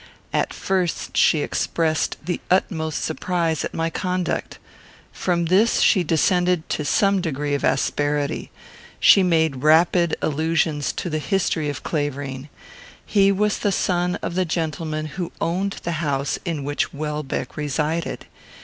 [0.33, 4.57] At first she expressed the utmost surprise at my conduct.
[5.11, 8.49] From this she descended to some degree of asperity.
[8.99, 12.49] She made rapid allusions to the history of Clavering.
[13.05, 18.25] He was the son of the gentleman who owned the house in which Welbeck resided.